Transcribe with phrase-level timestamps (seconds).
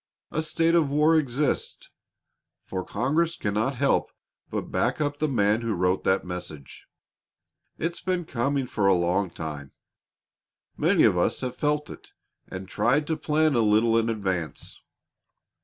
[0.31, 1.91] A state of war exists,
[2.65, 4.09] for Congress cannot help
[4.49, 6.87] but back up the man who wrote that message.
[7.77, 9.73] It's been coming for a long time.
[10.75, 12.13] Many of us have felt it
[12.47, 14.81] and tried to plan a little in advance.